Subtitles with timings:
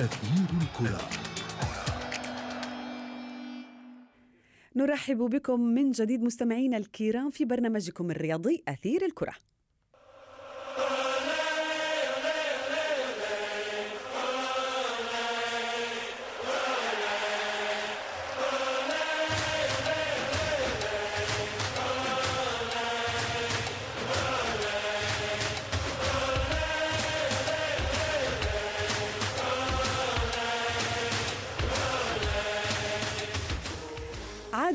[0.00, 1.00] أثير الكرة.
[4.76, 9.34] نرحب بكم من جديد مستمعينا الكرام في برنامجكم الرياضي أثير الكرة.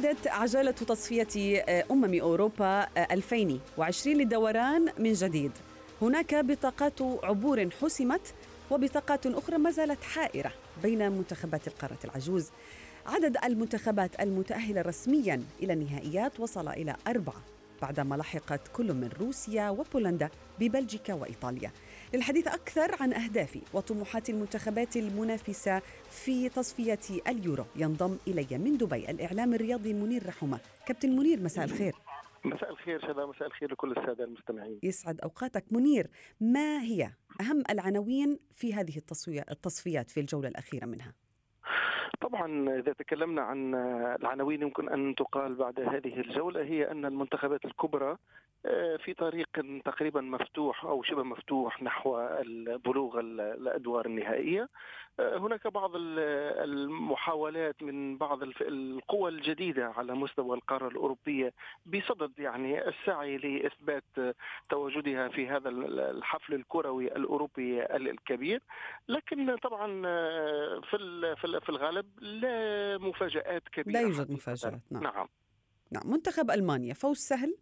[0.05, 5.51] عادت عجلة تصفية أمم أوروبا 2020 للدوران من جديد.
[6.01, 8.33] هناك بطاقات عبور حسمت
[8.71, 10.51] وبطاقات أخرى ما زالت حائرة
[10.83, 12.49] بين منتخبات القارة العجوز.
[13.05, 17.43] عدد المنتخبات المتأهلة رسميا إلى النهائيات وصل إلى أربعة
[17.81, 21.71] بعدما لحقت كل من روسيا وبولندا ببلجيكا وإيطاليا.
[22.13, 27.65] للحديث أكثر عن أهداف وطموحات المنتخبات المنافسة في تصفية اليورو.
[27.75, 30.59] ينضم إلي من دبي الإعلام الرياضي منير رحمة.
[30.85, 31.93] كابتن منير مساء الخير.
[32.45, 34.79] مساء الخير شذا مساء الخير لكل السادة المستمعين.
[34.83, 35.63] يسعد أوقاتك.
[35.71, 36.07] منير
[36.41, 38.97] ما هي أهم العناوين في هذه
[39.51, 41.13] التصفيات في الجولة الأخيرة منها؟
[42.21, 43.75] طبعا إذا تكلمنا عن
[44.21, 48.17] العناوين يمكن أن تقال بعد هذه الجولة هي أن المنتخبات الكبرى
[49.05, 49.47] في طريق
[49.85, 54.69] تقريبا مفتوح أو شبه مفتوح نحو البلوغ الأدوار النهائية.
[55.19, 61.53] هناك بعض المحاولات من بعض القوى الجديدة على مستوى القارة الأوروبية
[61.85, 64.35] بصدد يعني السعي لإثبات
[64.69, 68.61] تواجدها في هذا الحفل الكروي الأوروبي الكبير.
[69.07, 69.87] لكن طبعا
[70.81, 70.97] في
[71.61, 73.93] في الغالب لا مفاجآت كبيرة.
[73.93, 75.03] لا يوجد مفاجآت نعم.
[75.03, 75.27] نعم,
[75.91, 76.11] نعم.
[76.11, 77.55] منتخب ألمانيا فوز سهل؟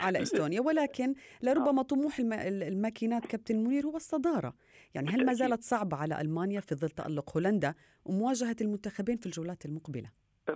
[0.00, 4.54] على إستونيا ولكن لربما طموح الماكينات كابتن منير هو الصدارة،
[4.94, 9.66] يعني هل ما زالت صعبة على ألمانيا في ظل تألق هولندا ومواجهة المنتخبين في الجولات
[9.66, 10.10] المقبلة؟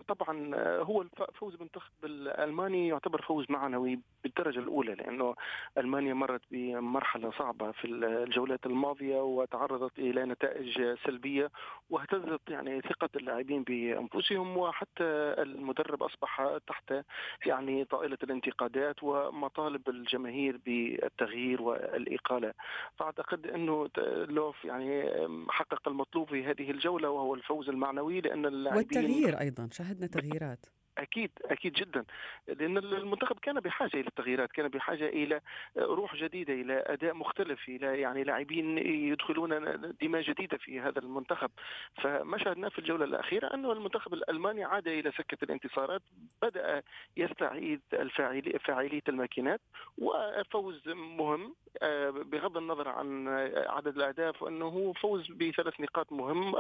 [0.09, 5.35] طبعا هو فوز المنتخب الألماني يعتبر فوز معنوي بالدرجة الأولى لأنه
[5.79, 11.51] ألمانيا مرت بمرحلة صعبة في الجولات الماضية وتعرضت إلى نتائج سلبية
[11.91, 15.05] واهتزت يعني ثقة اللاعبين بأنفسهم وحتى
[15.39, 16.95] المدرب أصبح تحت
[17.47, 22.53] يعني طائلة الانتقادات ومطالب الجماهير بالتغيير والإقالة.
[22.97, 23.89] فأعتقد إنه
[24.29, 25.11] لوف يعني
[25.49, 30.67] حقق المطلوب في هذه الجولة وهو الفوز المعنوي لأن اللاعبين والتغيير أيضا شاهدنا تغييرات.
[30.98, 32.05] أكيد أكيد جدا.
[32.48, 35.41] لأن المنتخب كان بحاجة إلى التغييرات كان بحاجة إلى
[35.77, 39.48] روح جديدة إلى أداء مختلف إلى يعني لاعبين يدخلون
[40.01, 41.51] دماء جديدة في هذا المنتخب.
[42.03, 46.03] فما شاهدناه في الجولة الأخيرة أنه المنتخب الألماني عاد إلى سكة الانتصارات
[46.42, 46.83] بدأ
[47.17, 47.80] يستعيد
[48.64, 49.61] فاعلية الماكينات
[49.98, 51.55] وفوز مهم
[52.13, 53.29] بغض النظر عن
[53.67, 56.55] عدد الأهداف وانه فوز بثلاث نقاط مهم.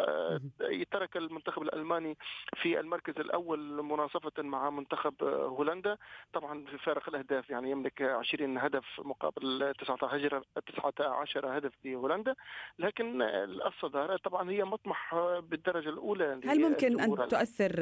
[0.90, 2.16] ترك المنتخب الألماني
[2.62, 5.96] في المركز الأول مناصفة مع منتخب هولندا.
[6.32, 12.34] طبعا في فارق الأهداف يعني يملك 20 هدف مقابل 19 19 هدف في هولندا
[12.78, 13.22] لكن
[13.66, 17.72] الصداره طبعا هي مطمح بالدرجة الأولى هل ممكن أن تؤثر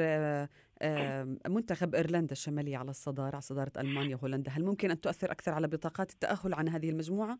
[1.47, 5.67] منتخب إيرلندا الشماليه على الصدارة على صدارة ألمانيا وهولندا هل ممكن أن تؤثر أكثر على
[5.67, 7.39] بطاقات التأهل عن هذه المجموعة؟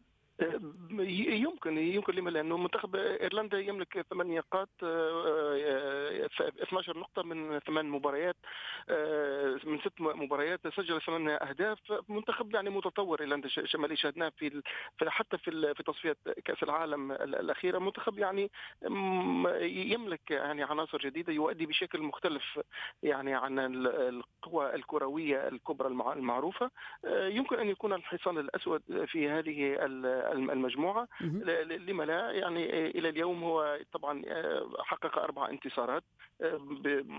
[0.92, 8.36] يمكن يمكن لما لأنه منتخب إيرلندا يملك ثمان نقاط 12 نقطة من ثمان مباريات
[9.64, 11.80] من ست مباريات سجل ثمان أهداف.
[12.10, 14.62] منتخب يعني متطور إيرلندا الشمالي شاهدناه في
[15.08, 16.16] حتى في في تصفية
[16.46, 17.80] كأس العالم الأخيرة.
[17.80, 18.52] منتخب يعني
[19.92, 22.60] يملك يعني عناصر جديدة يؤدي بشكل مختلف
[23.04, 26.72] يعني عن القوى الكروية الكبرى المعروفة.
[27.08, 29.78] يمكن أن يكون الحصان الأسود في هذه
[30.32, 31.08] المجموعة.
[31.88, 34.24] لما لا؟ يعني إلى اليوم هو طبعا
[34.80, 36.04] حقق أربع انتصارات.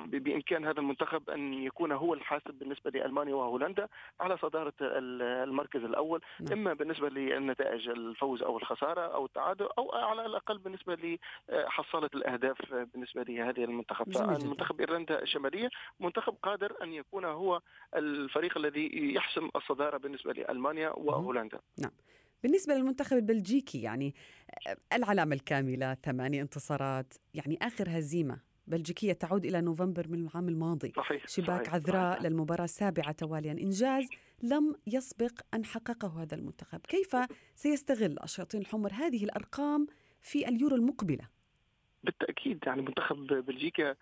[0.06, 3.88] بإمكان هذا المنتخب أن يكون هو الحاسب بالنسبة لألمانيا وهولندا
[4.20, 6.20] على صدارة المركز الأول.
[6.40, 6.52] نعم.
[6.52, 11.18] إما بالنسبة للنتائج الفوز أو الخسارة أو التعادل أو على الأقل بالنسبة
[11.48, 14.12] لحصاله الأهداف بالنسبة لهذه المنتخب.
[14.12, 15.70] فالمنتخب إيرلندا الشمالية
[16.00, 17.60] منتخب قادر أن يكون هو
[17.96, 21.60] الفريق الذي يحسم الصدارة بالنسبة لألمانيا وهولندا.
[21.78, 21.90] نعم.
[22.42, 24.14] بالنسبة للمنتخب البلجيكي يعني
[24.92, 31.28] العلامة الكاملة ثمانية انتصارات يعني آخر هزيمة بلجيكية تعود إلى نوفمبر من العام الماضي صحيح
[31.28, 32.22] شباك صحيح عذراء صحيح.
[32.22, 34.04] للمباراة السابعة تواليا إنجاز
[34.42, 37.16] لم يسبق أن حققه هذا المنتخب كيف
[37.54, 39.86] سيستغل الشياطين الحمر هذه الأرقام
[40.20, 41.28] في اليورو المقبلة؟
[42.04, 43.94] بالتأكيد يعني منتخب بلجيكا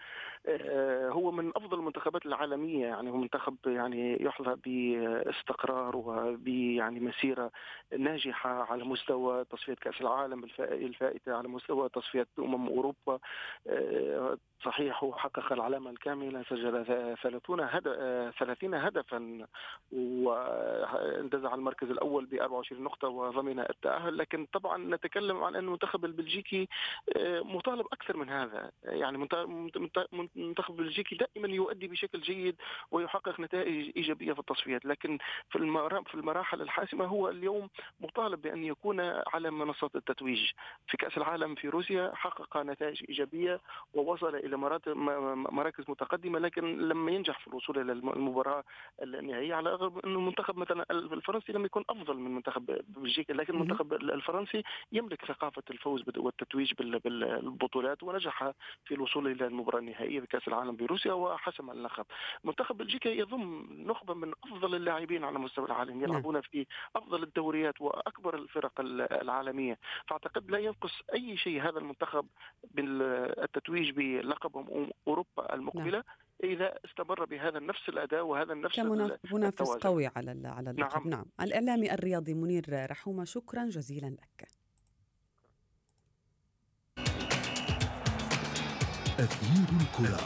[0.47, 7.50] آه، هو من أفضل المنتخبات العالمية يعني هو منتخب يعني يحظى باستقرار وب يعني مسيرة
[7.99, 13.19] ناجحة على مستوى تصفية كأس العالم الفائتة على مستوى تصفية أمم أوروبا
[13.67, 16.85] آه، صحيح هو حقق العلامة الكاملة سجل
[17.23, 17.93] 30 هدف
[18.38, 19.47] 30 هدفا
[19.93, 26.69] واندزع المركز الأول ب 24 نقطة وضمن التأهل لكن طبعا نتكلم عن أن المنتخب البلجيكي
[27.17, 28.70] آه، مطالب أكثر من هذا.
[28.84, 29.28] يعني
[30.37, 32.56] المنتخب البلجيكي دائما يؤدي بشكل جيد
[32.90, 35.19] ويحقق نتائج إيجابية في التصفيات لكن
[35.50, 37.69] في المراحل الحاسمة هو اليوم
[38.00, 40.50] مطالب بأن يكون على منصات التتويج.
[40.87, 43.60] في كأس العالم في روسيا حقق نتائج إيجابية
[43.94, 44.56] ووصل إلى
[45.50, 48.64] مراكز متقدمة لكن لما ينجح في الوصول إلى المباراة
[49.02, 53.92] النهائية على الرغم أن المنتخب مثلا الفرنسي لم يكن أفضل من منتخب بلجيكا لكن المنتخب
[53.92, 58.52] الفرنسي يملك ثقافة الفوز والتتويج بالبطولات ونجح
[58.84, 62.06] في الوصول إلى المباراة النهائية بكأس العالم بروسيا وحسم اللقب
[62.44, 66.10] منتخب بلجيكا يضم نخبة من أفضل اللاعبين على مستوى العالم نعم.
[66.10, 66.66] يلعبون في
[66.96, 68.72] أفضل الدوريات وأكبر الفرق
[69.12, 72.26] العالمية فأعتقد لا ينقص أي شيء هذا المنتخب
[72.70, 74.66] بالتتويج بلقب
[75.06, 76.04] أوروبا المقبلة نعم.
[76.44, 81.10] إذا استمر بهذا نفس الأداء وهذا النفس كمنافس قوي على على اللقب نعم.
[81.10, 84.59] نعم الإعلامي الرياضي منير رحومه شكرا جزيلا لك
[89.20, 90.20] أثير الكرة.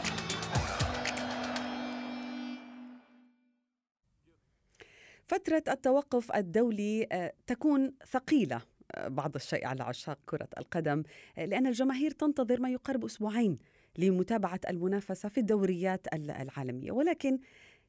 [5.26, 8.62] فترة التوقف الدولي آه، تكون ثقيلة
[8.94, 11.02] آه، بعض الشيء على عشاق كرة القدم
[11.38, 13.58] آه، لأن الجماهير تنتظر ما يقارب أسبوعين
[13.98, 16.92] لمتابعة المنافسة في الدوريات العالمية.
[16.92, 17.38] ولكن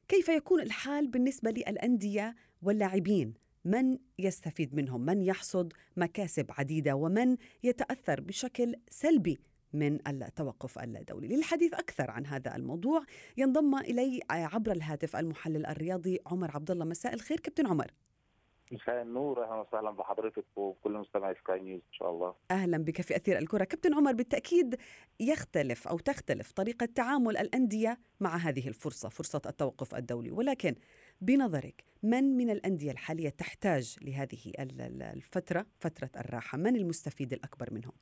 [0.08, 8.20] كيف يكون الحال بالنسبة للأندية واللاعبين؟ من يستفيد منهم؟ من يحصد مكاسب عديدة؟ ومن يتأثر
[8.20, 9.38] بشكل سلبي
[9.72, 11.28] من التوقف الدولي.
[11.36, 13.02] للحديث أكثر عن هذا الموضوع
[13.36, 17.90] ينضم إلي عبر الهاتف المحلل الرياضي عمر عبد الله مساء الخير كابتن عمر.
[18.72, 22.34] مساء النور أهلا وسهلا بحضرتك وكل مستمعي سكاي نيوز إن شاء الله.
[22.50, 23.64] أهلا بك في أثير الكرة.
[23.64, 24.76] كابتن عمر بالتأكيد
[25.20, 30.30] يختلف أو تختلف طريقة تعامل الأندية مع هذه الفرصة فرصة التوقف الدولي.
[30.30, 30.74] ولكن
[31.20, 37.92] بنظرك من من الأندية الحالية تحتاج لهذه الفترة فترة الراحة؟ من المستفيد الأكبر منهم؟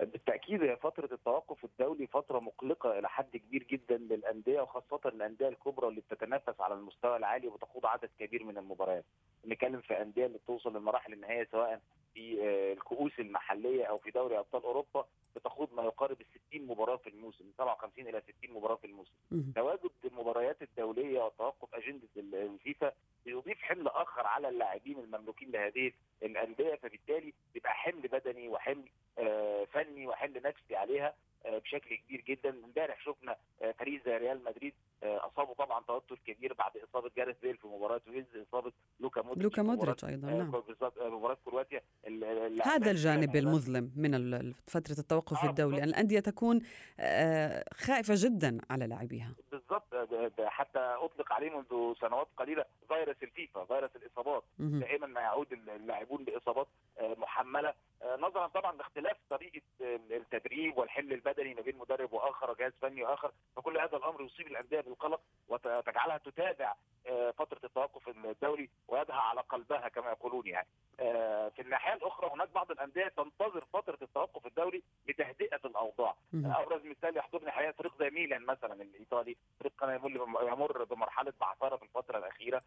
[0.00, 5.88] بالتأكيد هي فترة التوقف الدولي فترة مقلقة إلى حد كبير جدا للأندية وخاصة الأندية الكبرى
[5.88, 9.04] اللي بتتنافس على المستوى العالي وتخوض عدد كبير من المباريات.
[9.44, 11.80] بنتكلم في أندية اللي بتوصل للمراحل النهائية سواء
[12.14, 15.06] في آه، الكؤوس المحلية أو في دوري أبطال أوروبا
[15.36, 19.12] بتخوض ما يقارب ال 60 مباراة في الموسم من 57 إلى 60 مباراة في الموسم.
[19.54, 22.92] تواجد المباريات الدولية وتوقف أجندة الفيفا
[23.24, 25.92] بيضيف حمل آخر على اللاعبين المملوكين لهذه
[26.22, 28.84] الأندية فبالتالي بيبقى حمل بدني وحمل
[29.18, 31.14] آه، فني وحمل نفسي عليها
[31.46, 32.50] بشكل كبير جدا.
[32.64, 34.72] امبارح شفنا آه، فريق زي ريال مدريد
[35.02, 39.62] أصابه طبعا توتر كبير بعد إصابة جاريث بيل في مباراة ويلز إصابة لوكا مودريتش لوكا
[39.62, 40.52] مودريتش أيضا نعم.
[41.00, 41.80] مباراة كرواتيا
[42.64, 45.78] هذا الجانب المظلم من فترة التوقف آه الدولي.
[45.82, 46.60] ان الأندية تكون
[47.74, 49.34] خائفة جدا على لاعبيها.
[49.52, 49.94] بالظبط
[50.40, 54.44] حتى أطلق عليه منذ سنوات قليلة فيروس الفيفا فيروس الإصابات.
[54.58, 56.66] دائما ما يعود اللاعبون بإصابات
[57.00, 57.74] محملة.
[58.18, 59.60] نظرا طبعا لاختلاف طريقة
[60.10, 64.80] التدريب والحمل البدني ما بين مدرب واخر وجهاز فني واخر فكل هذا الأمر يصيب الأندية
[64.80, 66.74] بالقلق وتجعلها تتابع
[67.38, 70.66] فترة التوقف الدولي ويدها على قلبها كما يقولون يعني.
[71.50, 76.14] في الناحية الأخرى هناك بعض الأندية تنتظر فترة التوقف الدولي لتهدئة الأوضاع.
[76.34, 80.00] أبرز مثال يحضرني حقيقة فريق زي ميلان مثلا الإيطالي فريق كان
[80.48, 82.62] يمر بمرحلة بعثره في الفترة الأخيرة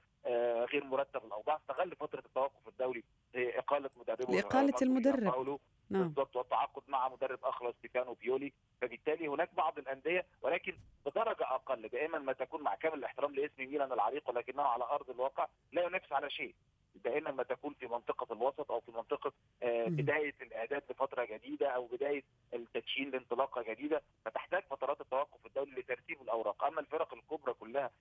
[0.66, 3.04] غير مرتب الأوضاع استغل فترة التوقف الدولي
[3.34, 5.50] لإقالة مدربه لإقالة المدرب.
[5.90, 6.04] نعم.
[6.04, 12.20] بالضبط والتعاقد مع مدرب اخر ستيفانو بيولي فبالتالي هناك بعض الأندية ولكن بدرجة أقل دائما
[12.20, 16.30] ما تكون مع كامل الاحترام لاسم ميلان العريق ولكنه على أرض الواقع لا ينافس على
[16.30, 16.56] شيء
[17.04, 19.34] دائما ما تكون في منطقة الوسط أو في منطقة
[19.64, 22.24] آه بداية الإعداد لفترة جديدة أو بداية
[22.54, 26.64] التدشين لانطلاقة جديدة فتحتاج فترات التوقف الدولي لترتيب الأوراق.
[26.64, 27.92] أما الفرق الكبرى كلها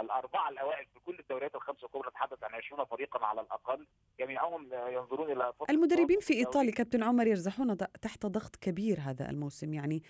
[0.00, 3.86] الأربعة الأوائل في كل الدوريات الخمسة الكبرى نتحدث عن 20 فريقا على الأقل.
[4.20, 9.74] جميعهم ينظرون إلى المدربين في إيطاليا كابتن عمر يرزحون تحت ضغط كبير هذا الموسم.
[9.74, 10.02] يعني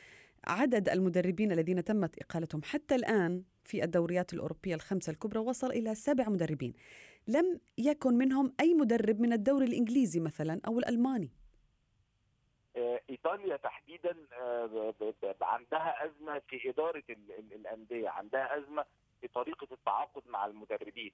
[0.46, 6.28] عدد المدربين الذين تمت إقالتهم حتى الآن في الدوريات الأوروبية الخمسة الكبرى وصل إلى سبع
[6.28, 6.72] مدربين.
[7.28, 11.30] لم يكن منهم أي مدرب من الدوري الإنجليزي مثلا أو الألماني.
[13.10, 14.16] إيطاليا تحديدا
[15.42, 17.02] عندها أزمة في إدارة
[17.52, 18.84] الأندية عندها أزمة
[19.20, 21.12] في طريقة التعاقد مع المدربين.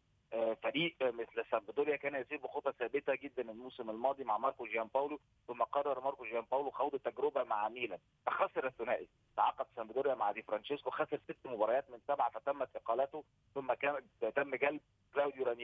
[0.62, 6.00] فريق مثل سامبدوريا كان يسير بخطى ثابتة جدا الموسم الماضي مع ماركو جيامباولو ثم قرر
[6.00, 7.98] ماركو جيامباولو خوض تجربة مع ميلان.
[8.26, 9.08] فخسر الثنائي.
[9.36, 14.02] تعاقد سامبدوريا مع دي فرانشيسكو خسر ست مباريات من سبعة فتمت إقالته ثم كان
[14.36, 14.80] تم جلب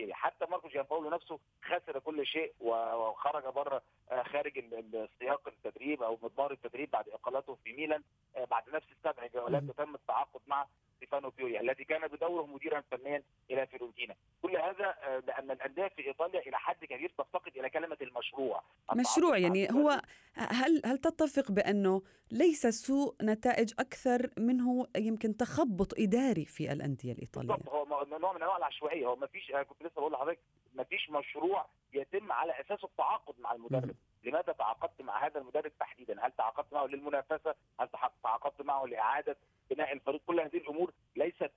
[0.01, 3.83] رانيري حتى ماركو جيامباولو نفسه خسر كل شيء وخرج بره
[4.33, 4.65] خارج
[4.95, 8.03] السياق التدريب أو مضمار التدريب بعد إقالته في ميلان
[8.51, 10.67] بعد نفس السبع جولات تم التعاقد مع
[10.97, 14.15] ستيفانو بيوريا الذي كان بدوره مديرا فنيا إلى فيورنتينا.
[14.43, 18.63] كل هذا لأن الأندية في إيطاليا إلى حد كبير تفتقد إلى كلمة المشروع.
[18.95, 20.01] مشروع يعني هو
[20.41, 27.49] هل هل تتفق بأنه ليس سوء نتائج أكثر منه يمكن تخبط إداري في الأندية الإيطالية؟
[27.49, 30.41] بالضبط هو نوع من أنواع العشوائية هو ما فيش كنت لسه بقول لحضرتك
[30.75, 33.95] ما فيش مشروع يتم على اساسه التعاقد مع المدرب.
[34.25, 37.89] لماذا تعاقدت مع هذا المدرب تحديدا؟ هل تعاقدت معه للمنافسة؟ هل
[38.23, 39.37] تعاقدت معه لإعادة
[39.71, 41.53] بناء الفريق؟ كل هذه الأمور ليست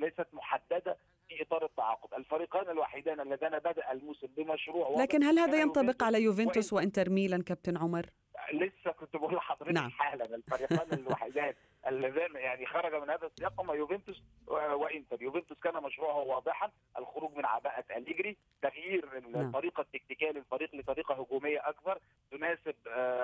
[0.00, 0.96] ليست محددة
[1.28, 2.14] في إطار التعاقد.
[2.14, 7.76] الفريقان الوحيدان اللذان بدأ الموسم بمشروع لكن هل هذا ينطبق على يوفنتوس وإنتر ميلان كابتن
[7.76, 8.06] عمر؟
[8.52, 9.90] لسه كنت بقول لحضرتك نعم.
[9.90, 10.24] حالا.
[10.24, 11.54] الفريقان الوحيدان
[11.86, 17.46] اللذان يعني خرج من هذا السياق هما يوفنتوس وإنتر يوفنتوس كان مشروعه واضحا الخروج من
[17.46, 19.46] عباءة أليجري تغيير نعم.
[19.46, 21.98] الطريقة التكتيكية للفريق لطريقة هجومية أكثر
[22.30, 22.74] تناسب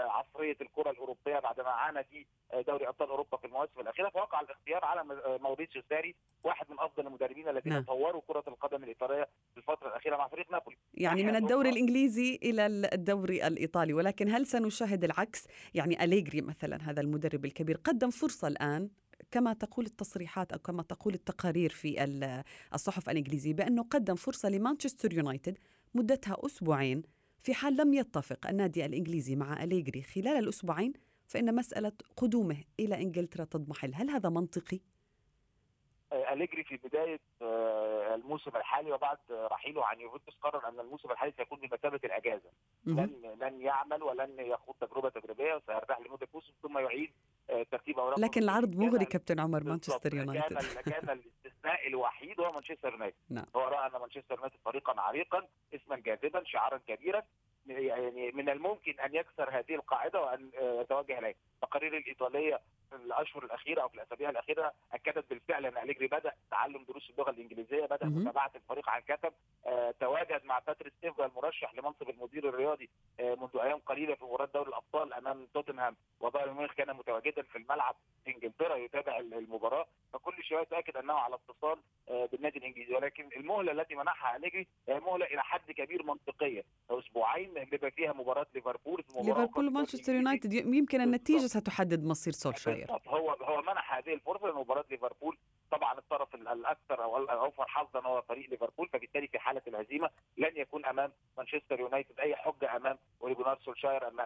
[0.08, 2.26] عصرية الكرة الأوروبية بعدما عانى في
[2.66, 5.04] دوري أبطال أوروبا في المواسم الأخيرة فوقع الاختيار على
[5.42, 6.14] موريتسيو ساري
[6.44, 7.82] واحد من أفضل المدربين الذين نعم.
[7.82, 12.66] طوروا كرة القدم الإيطالية في الفترة الأخيرة مع فريق نابولي يعني من الدوري الإنجليزي إلى
[12.66, 18.90] الدوري الإيطالي ولكن هل سنشاهد العكس يعني أليجري مثلا هذا المدرب الكبير قدم فرصة الآن
[19.30, 22.04] كما تقول التصريحات أو كما تقول التقارير في
[22.74, 25.58] الصحف الإنجليزية بأنه قدم فرصة لمانشستر يونايتد
[25.94, 27.02] مدتها أسبوعين
[27.38, 30.92] في حال لم يتفق النادي الإنجليزي مع أليجري خلال الأسبوعين
[31.26, 34.80] فإن مسألة قدومه إلى إنجلترا تضمحل، هل هذا منطقي؟
[36.12, 37.20] أليجري في بداية
[38.14, 42.50] الموسم الحالي وبعد رحيله عن يوفنتوس قرر أن الموسم الحالي سيكون بمثابة الأجازة.
[42.86, 47.12] لن لن يعمل ولن يخوض تجربة تدريبية وسيرتاح لمدة موسم ثم يعيد
[47.70, 48.20] ترتيب أوراقه.
[48.20, 50.58] لكن العرض مغري كابتن عمر مانشستر يونايتد.
[50.90, 53.16] كان الاستثناء الوحيد هو مانشستر يونايتد.
[53.30, 53.46] نعم.
[53.56, 57.22] هو رأى أن مانشستر يونايتد فريقا عريقا اسما جاذبا شعارا كبيرا
[57.66, 62.60] يعني من الممكن أن يكسر هذه القاعدة وأن يتوجه اليه التقارير الإيطالية
[62.94, 67.86] الاشهر الاخيره أو في الاسابيع الاخيره اكدت بالفعل ان أليجري بدأ تعلم دروس اللغة الإنجليزية
[67.86, 69.32] بدأ متابعة الفريق عن كثب
[69.66, 74.48] آه تواجد مع باتريس إيفرا المرشح لمنصب المدير الرياضي آه منذ أيام قليلة في مباراة
[74.54, 75.96] دوري الأبطال أمام توتنهام.
[76.20, 79.86] وبايرن ميونخ كان متواجدا في الملعب في إنجلترا يتابع المباراة.
[80.12, 82.94] فكل شيء يتاكد أنه على اتصال آه بالنادي الإنجليزي.
[82.94, 86.62] ولكن المهلة التي منحها أليجري هي مهلة إلى حد كبير منطقية.
[86.90, 90.52] أسبوعين بيبقى فيها مباراة ليفربول ليفربول ومانشستر يونايتد.
[90.52, 95.38] يمكن النتيجة ستحدد مصير سولشاير هو هو منح هذه الفرصة لمباراة ليفربول.
[95.70, 100.84] طبعا الطرف الأكثر أو الاوفر حظا هو فريق ليفربول فبالتالي في حالة الهزيمة لن يكون
[100.86, 102.20] أمام مانشستر يونايتد.
[102.20, 104.20] أي حجة أمام أولي جونار سولشاير ان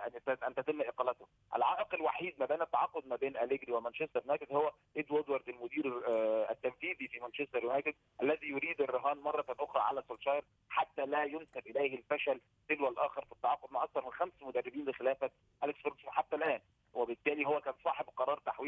[0.46, 1.26] أن تتم إقالته.
[1.56, 6.02] العائق الوحيد ما بين التعاقد ما بين أليجري ومانشستر يونايتد هو إد وودوارد المدير
[6.50, 11.96] التنفيذي في مانشستر يونايتد الذي يريد الرهان مرة أخرى على سولشاير حتى لا ينسب إليه
[11.98, 13.72] الفشل تلو الآخر في التعاقد.
[13.72, 15.30] مع أكثر من خمس مدربين بخلافه
[15.64, 16.60] اليكس فيرجسون حتى الان
[16.94, 18.04] وبالتالي هو كان صاحب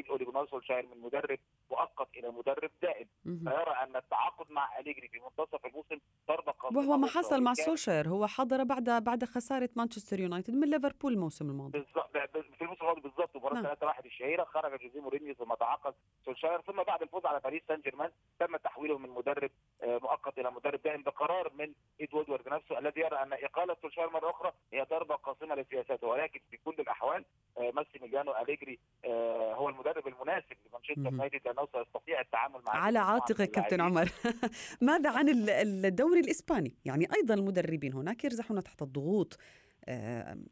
[0.03, 1.39] قرار تحويل أولي جونار سولشاير من مدرب
[1.71, 3.07] مؤقت إلى مدرب دائم.
[3.25, 3.68] فيرى
[4.13, 5.99] التعاقد مع أليجري في منتصف الموسم
[6.29, 10.71] ضربة قاصمه وهو ما حصل مع سولشاير هو حضر بعد بعد خسارة مانشستر يونايتد من
[10.71, 11.79] ليفربول الموسم الماضي.
[11.79, 12.17] بالظبط
[12.59, 16.83] في الموسم الماضي بالظبط مباراة 3 1 الشهيرة خرج جوزيه مورينيو ثم تعاقد سولشاير ثم
[16.83, 18.11] بعد الفوز على باريس سان جيرمان
[18.41, 19.51] تم تحويله من مدرب
[19.85, 21.73] مؤقت إلى مدرب دائم بقرار من
[22.13, 26.57] وودوارد نفسه الذي يرى أن إقالة سولشاير مرة أخرى هي ضربة قاصمه لسياساته ولكن في
[26.57, 27.25] كل الأحوال
[27.75, 28.79] ماسيميليانو أليجري
[29.55, 33.98] هو المدرب المناسب لمانشستر يونايتد لأنه سيستطيع التعامل مع على عاتقك كابتن عمر
[34.81, 39.39] ماذا عن الدوري الإسباني؟ يعني أيضا المدربين هناك يرزحون تحت الضغوط.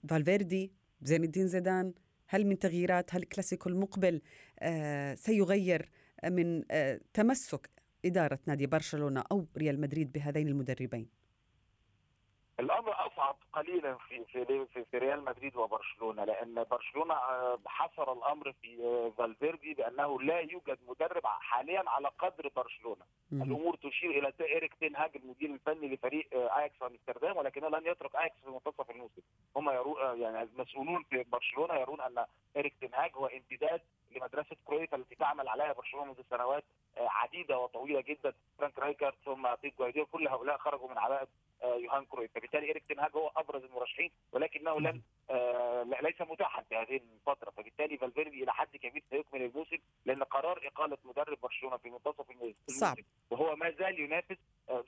[0.08, 0.72] فالفيردي
[1.02, 1.92] زين الدين زيدان
[2.26, 4.22] هل من تغييرات؟ هل الكلاسيكو المقبل
[5.14, 5.90] سيغير
[6.24, 6.62] من
[7.14, 7.70] تمسك
[8.04, 11.15] إدارة نادي برشلونة أو ريال مدريد بهذين المدربين؟
[13.56, 17.14] قليلا في في في, في ريال مدريد وبرشلونة لأن برشلونة
[17.66, 18.76] حصر الأمر في
[19.18, 23.04] فالفيردي بأنه لا يوجد مدرب حاليا على قدر برشلونة.
[23.32, 28.36] الأمور تشير إلى إيريك تين هاج المدير الفني لفريق اياكس أمستردام ولكنه لن يترك اياكس
[28.44, 29.22] في منتصف الموسم.
[29.56, 32.25] هم يرون يعني المسؤولون في برشلونة يرون أن
[32.56, 36.64] إيريك تين هاج هو امتداد لمدرسة كرويف التي تعمل عليها برشلونة منذ سنوات
[36.96, 38.32] عديدة وطويلة جدا.
[38.58, 41.28] فرانك رايكارد ثم بيب جوارديولا كل هؤلاء خرجوا من عباءة
[41.64, 42.30] يوهان كرويف.
[42.34, 45.02] فبالتالي إيريك تين هاج هو أبرز المرشحين ولكنه لن
[46.02, 47.50] ليس متاحا في هذه الفترة.
[47.50, 52.56] فبالتالي فالفيردي إلى حد كبير سيكمل الموسم لأن قرار إقالة مدرب برشلونة في منتصف الموسم
[52.66, 52.96] صعب.
[53.30, 54.36] وهو ما زال ينافس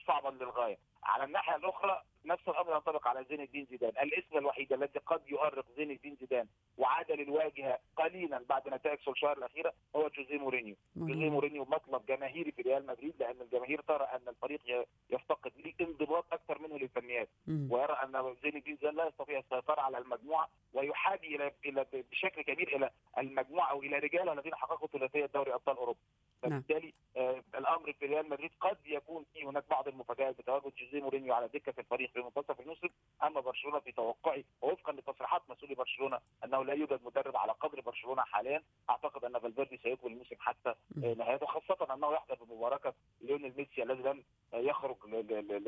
[0.07, 0.79] صعبا للغاية.
[1.03, 3.93] على الناحية الأخرى نفس الأمر ينطبق على زين الدين زيدان.
[4.03, 6.47] الاسم الوحيد الذي قد يؤرق زين الدين زيدان
[6.79, 10.77] وعاد للواجهة قليلا بعد نتائج سولشاير الأخيرة هو جوزيه مورينيو.
[10.97, 16.59] جوزيه مورينيو مطلب جماهيري في ريال مدريد لأن الجماهير ترى أن الفريق يفتقد انضباط أكثر
[16.59, 17.29] منه للفنيات
[17.71, 22.91] ويرى أن زين الدين لا يستطيع السيطرة على المجموعة ويحابي إلى إلى بشكل كبير إلى
[23.19, 25.99] المجموعة أو إلى رجال الذين حققوا ثلاثية دوري أبطال أوروبا.
[26.43, 31.35] فبالتالي آه الأمر في ريال مدريد قد يكون في هناك بعض المفاجآت بتواجد جوزيه مورينيو
[31.35, 32.89] على دكة الفريق في منتصف الموسم.
[33.23, 38.23] أما برشلونة في توقعي ووفقا لتصريحات مسؤولي برشلونة أنه لا يوجد مدرب على قدر برشلونة
[38.23, 38.63] حاليا.
[38.91, 40.75] أعتقد أن فالفيردي سيكمل الموسم حتى
[41.05, 44.23] آه نهايته خاصة أنه يحضر بمباراة ليونيل ميسي الذي لم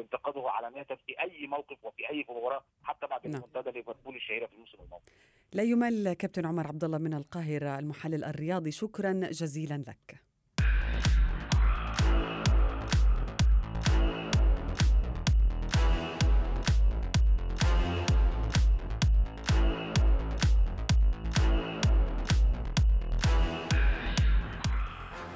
[0.00, 4.78] لانتقاده علانيه في أي موقف وفي أي مباراة حتى بعد المنتدى ليفربول الشهيرة في الموسم
[4.84, 5.04] الماضي.
[5.52, 10.30] لا يمل كابتن عمر عبد الله من القاهرة المحلل الرياضي شكرا جزيلا لك.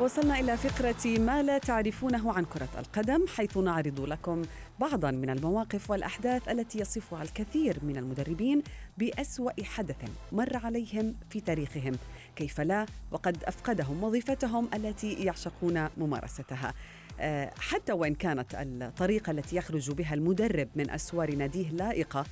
[0.01, 4.43] وصلنا إلى فقرة ما لا تعرفونه عن كرة القدم حيث نعرض لكم
[4.81, 8.63] بعضا من المواقف والأحداث التي يصفها الكثير من المدربين
[8.99, 9.97] بأسوأ حدث
[10.33, 11.93] مر عليهم في تاريخهم.
[12.37, 16.75] كيف لا؟ وقد أفقدهم وظيفتهم التي يعشقون ممارستها.
[17.59, 22.25] حتى وإن كانت الطريقة التي يخرج بها المدرب من أسوار ناديه لائقة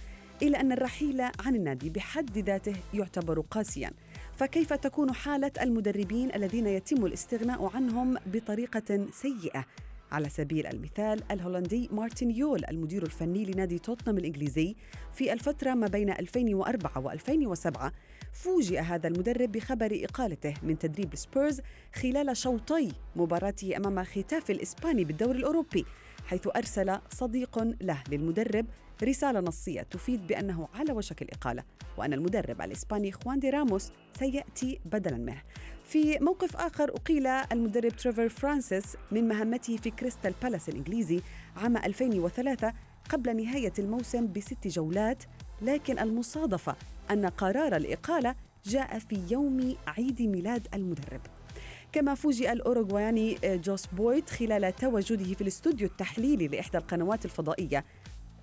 [0.42, 3.90] إلا أن الرحيل عن النادي بحد ذاته يعتبر قاسياً.
[4.36, 9.64] فكيف تكون حالة المدربين الذين يتم الاستغناء عنهم بطريقة سيئة؟
[10.12, 14.74] على سبيل المثال الهولندي مارتن يول المدير الفني لنادي توتنهام الإنجليزي
[15.12, 17.90] في الفترة ما بين 2004 و2007
[18.32, 21.60] فوجئ هذا المدرب بخبر إقالته من تدريب سبيرز
[21.94, 25.84] خلال شوطي مباراته أمام خيتافي الإسباني بالدوري الأوروبي
[26.26, 28.66] حيث أرسل صديق له للمدرب
[29.04, 31.62] رسالة نصية تفيد بأنه على وشك الإقالة
[31.96, 35.42] وأن المدرب الإسباني خوان دي راموس سيأتي بدلا منه.
[35.84, 41.20] في موقف آخر أقيل المدرب تريفر فرانسيس من مهمته في كريستال بالاس الإنجليزي
[41.56, 42.72] عام 2003
[43.10, 45.22] قبل نهاية الموسم بست جولات
[45.62, 46.76] لكن المصادفة
[47.10, 51.20] أن قرار الإقالة جاء في يوم عيد ميلاد المدرب.
[51.92, 57.84] كما فوجئ الأوروغواني جوس بويت خلال تواجده في الاستوديو التحليلي لإحدى القنوات الفضائية.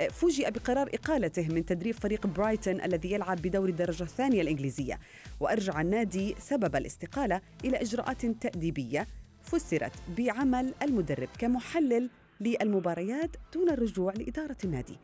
[0.08, 5.00] فوجئ بقرار إقالته من تدريب فريق برايتون الذي يلعب بدوري الدرجة الثانية الإنجليزية.
[5.40, 9.08] وأرجع النادي سبب الاستقالة إلى إجراءات تأديبية
[9.42, 12.10] فسرت بعمل المدرب كمحلل
[12.42, 14.98] للمباريات دون الرجوع لإدارة النادي.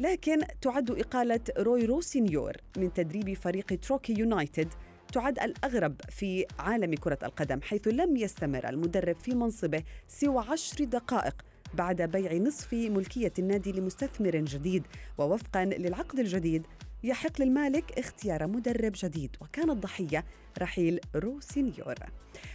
[0.00, 4.68] لكن تعد إقالة روي روسينيور من تدريب فريق توركي يونايتد
[5.12, 11.34] تعد الأغرب في عالم كرة القدم حيث لم يستمر المدرب في منصبه سوى عشر دقائق
[11.76, 14.82] بعد بيع نصف ملكية النادي لمستثمر جديد
[15.18, 16.66] ووفقا للعقد الجديد
[17.04, 20.24] يحق للمالك اختيار مدرب جديد وكان الضحية
[20.58, 21.94] رحيل روسينيور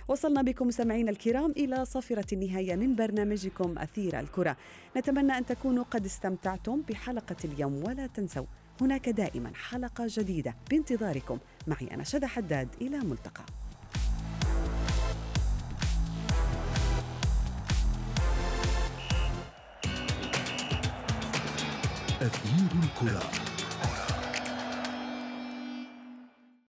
[0.08, 4.58] وصلنا بكم مستمعينا الكرام إلى صافرة النهاية من برنامجكم أثير الكرة.
[4.98, 8.46] نتمنى أن تكونوا قد استمتعتم بحلقة اليوم ولا تنسوا
[8.82, 11.40] هناك دائما حلقة جديدة بانتظاركم.
[11.68, 13.61] معي أنا شذى حداد إلى ملتقى.
[22.22, 23.51] أثير الكرة.